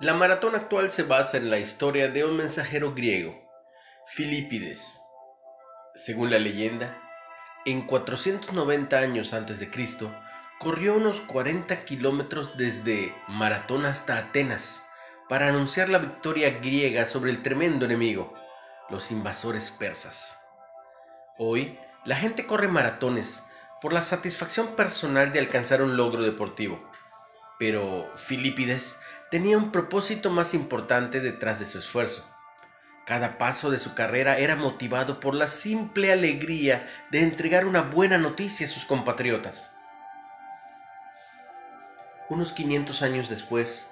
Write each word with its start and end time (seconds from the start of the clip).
La 0.00 0.14
maratón 0.14 0.54
actual 0.54 0.92
se 0.92 1.02
basa 1.02 1.38
en 1.38 1.50
la 1.50 1.58
historia 1.58 2.06
de 2.06 2.24
un 2.24 2.36
mensajero 2.36 2.94
griego, 2.94 3.36
Filipides. 4.06 5.00
Según 5.96 6.30
la 6.30 6.38
leyenda, 6.38 7.02
en 7.66 7.84
490 7.84 8.96
años 8.96 9.34
antes 9.34 9.58
de 9.58 9.68
Cristo, 9.68 10.14
corrió 10.60 10.94
unos 10.94 11.20
40 11.22 11.84
kilómetros 11.84 12.56
desde 12.56 13.12
Maratón 13.26 13.86
hasta 13.86 14.18
Atenas 14.18 14.84
para 15.28 15.48
anunciar 15.48 15.88
la 15.88 15.98
victoria 15.98 16.60
griega 16.60 17.04
sobre 17.04 17.32
el 17.32 17.42
tremendo 17.42 17.84
enemigo, 17.84 18.32
los 18.90 19.10
invasores 19.10 19.72
persas. 19.72 20.38
Hoy, 21.38 21.76
la 22.04 22.14
gente 22.14 22.46
corre 22.46 22.68
maratones 22.68 23.46
por 23.80 23.92
la 23.92 24.02
satisfacción 24.02 24.76
personal 24.76 25.32
de 25.32 25.40
alcanzar 25.40 25.82
un 25.82 25.96
logro 25.96 26.22
deportivo 26.22 26.87
pero 27.58 28.10
Filipides 28.16 28.98
tenía 29.30 29.58
un 29.58 29.72
propósito 29.72 30.30
más 30.30 30.54
importante 30.54 31.20
detrás 31.20 31.58
de 31.58 31.66
su 31.66 31.78
esfuerzo. 31.78 32.28
Cada 33.04 33.38
paso 33.38 33.70
de 33.70 33.78
su 33.78 33.94
carrera 33.94 34.38
era 34.38 34.54
motivado 34.54 35.18
por 35.18 35.34
la 35.34 35.48
simple 35.48 36.12
alegría 36.12 36.86
de 37.10 37.22
entregar 37.22 37.66
una 37.66 37.82
buena 37.82 38.18
noticia 38.18 38.66
a 38.66 38.70
sus 38.70 38.84
compatriotas. 38.84 39.74
Unos 42.28 42.52
500 42.52 43.02
años 43.02 43.28
después, 43.30 43.90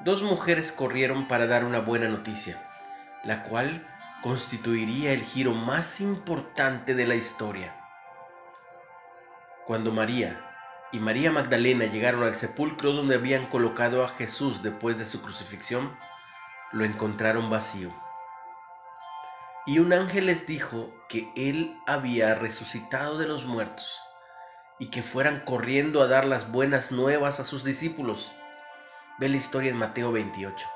dos 0.00 0.22
mujeres 0.22 0.70
corrieron 0.70 1.26
para 1.26 1.48
dar 1.48 1.64
una 1.64 1.80
buena 1.80 2.08
noticia, 2.08 2.62
la 3.24 3.42
cual 3.42 3.84
constituiría 4.22 5.12
el 5.12 5.22
giro 5.22 5.52
más 5.52 6.00
importante 6.00 6.94
de 6.94 7.06
la 7.06 7.16
historia. 7.16 7.74
Cuando 9.66 9.90
María, 9.90 10.51
y 10.92 11.00
María 11.00 11.32
Magdalena 11.32 11.86
llegaron 11.86 12.22
al 12.22 12.36
sepulcro 12.36 12.92
donde 12.92 13.14
habían 13.14 13.46
colocado 13.46 14.04
a 14.04 14.08
Jesús 14.08 14.62
después 14.62 14.98
de 14.98 15.06
su 15.06 15.22
crucifixión, 15.22 15.96
lo 16.70 16.84
encontraron 16.84 17.48
vacío. 17.48 17.92
Y 19.64 19.78
un 19.78 19.92
ángel 19.92 20.26
les 20.26 20.46
dijo 20.46 20.92
que 21.08 21.32
él 21.34 21.80
había 21.86 22.34
resucitado 22.34 23.16
de 23.16 23.26
los 23.26 23.46
muertos 23.46 24.00
y 24.78 24.88
que 24.88 25.02
fueran 25.02 25.40
corriendo 25.40 26.02
a 26.02 26.08
dar 26.08 26.26
las 26.26 26.50
buenas 26.52 26.92
nuevas 26.92 27.40
a 27.40 27.44
sus 27.44 27.64
discípulos. 27.64 28.32
Ve 29.18 29.28
la 29.28 29.36
historia 29.36 29.70
en 29.70 29.78
Mateo 29.78 30.12
28. 30.12 30.66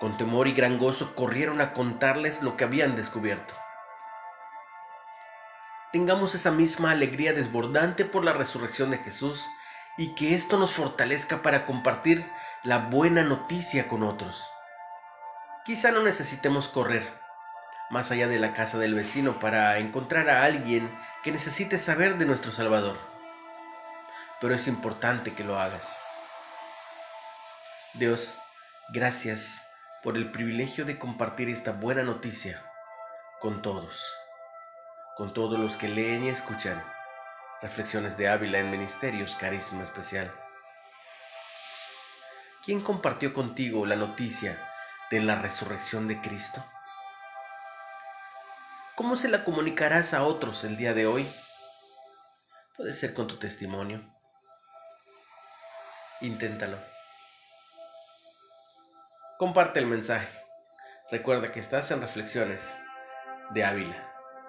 Con 0.00 0.16
temor 0.16 0.48
y 0.48 0.52
gran 0.52 0.78
gozo 0.78 1.14
corrieron 1.14 1.60
a 1.60 1.72
contarles 1.72 2.42
lo 2.42 2.56
que 2.56 2.64
habían 2.64 2.94
descubierto 2.94 3.54
tengamos 5.92 6.34
esa 6.34 6.50
misma 6.50 6.90
alegría 6.90 7.32
desbordante 7.32 8.04
por 8.04 8.24
la 8.24 8.32
resurrección 8.32 8.90
de 8.90 8.98
Jesús 8.98 9.46
y 9.96 10.14
que 10.14 10.34
esto 10.34 10.58
nos 10.58 10.72
fortalezca 10.72 11.42
para 11.42 11.64
compartir 11.66 12.30
la 12.62 12.78
buena 12.78 13.22
noticia 13.22 13.88
con 13.88 14.02
otros. 14.02 14.50
Quizá 15.64 15.90
no 15.90 16.02
necesitemos 16.02 16.68
correr 16.68 17.02
más 17.90 18.10
allá 18.10 18.28
de 18.28 18.38
la 18.38 18.52
casa 18.52 18.78
del 18.78 18.94
vecino 18.94 19.38
para 19.38 19.78
encontrar 19.78 20.28
a 20.28 20.44
alguien 20.44 20.88
que 21.22 21.32
necesite 21.32 21.78
saber 21.78 22.18
de 22.18 22.26
nuestro 22.26 22.52
Salvador, 22.52 22.96
pero 24.40 24.54
es 24.54 24.68
importante 24.68 25.32
que 25.32 25.44
lo 25.44 25.58
hagas. 25.58 26.00
Dios, 27.94 28.38
gracias 28.92 29.66
por 30.02 30.16
el 30.16 30.30
privilegio 30.30 30.84
de 30.84 30.98
compartir 30.98 31.48
esta 31.48 31.72
buena 31.72 32.02
noticia 32.02 32.62
con 33.40 33.62
todos 33.62 34.17
con 35.18 35.34
todos 35.34 35.58
los 35.58 35.76
que 35.76 35.88
leen 35.88 36.22
y 36.22 36.28
escuchan. 36.28 36.80
Reflexiones 37.60 38.16
de 38.16 38.28
Ávila 38.28 38.60
en 38.60 38.70
Ministerios 38.70 39.34
Carisma 39.34 39.82
Especial. 39.82 40.32
¿Quién 42.64 42.80
compartió 42.80 43.34
contigo 43.34 43.84
la 43.84 43.96
noticia 43.96 44.56
de 45.10 45.20
la 45.20 45.34
resurrección 45.34 46.06
de 46.06 46.20
Cristo? 46.20 46.64
¿Cómo 48.94 49.16
se 49.16 49.26
la 49.26 49.42
comunicarás 49.42 50.14
a 50.14 50.22
otros 50.22 50.62
el 50.62 50.76
día 50.76 50.94
de 50.94 51.08
hoy? 51.08 51.28
Puede 52.76 52.94
ser 52.94 53.12
con 53.12 53.26
tu 53.26 53.40
testimonio. 53.40 54.00
Inténtalo. 56.20 56.78
Comparte 59.36 59.80
el 59.80 59.86
mensaje. 59.86 60.28
Recuerda 61.10 61.50
que 61.50 61.58
estás 61.58 61.90
en 61.90 62.00
Reflexiones 62.00 62.76
de 63.50 63.64
Ávila 63.64 64.07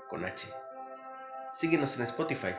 con 0.10 0.26
H. 0.26 0.48
Síguenos 1.54 1.96
en 1.98 2.04
Spotify 2.04 2.54